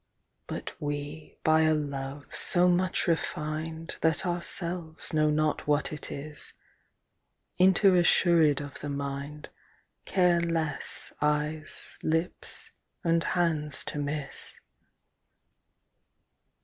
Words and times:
But 0.47 0.73
we 0.81 1.37
by 1.43 1.61
a 1.61 1.75
love, 1.75 2.25
so 2.35 2.67
much 2.67 3.05
refin'd, 3.05 3.97
That 4.01 4.25
our 4.25 4.41
selves 4.41 5.13
know 5.13 5.29
not 5.29 5.67
what 5.67 5.93
it 5.93 6.11
is, 6.11 6.53
Inter 7.57 7.93
assured 7.97 8.61
of 8.61 8.79
the 8.79 8.89
mind, 8.89 9.49
Care 10.05 10.41
lesse, 10.41 11.13
eyes, 11.21 11.99
lips, 12.01 12.71
and 13.03 13.23
hands 13.23 13.83
to 13.83 13.99
misse. 13.99 14.59